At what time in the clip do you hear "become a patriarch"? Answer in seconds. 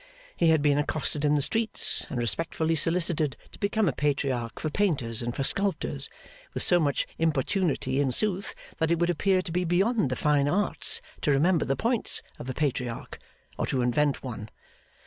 3.59-4.59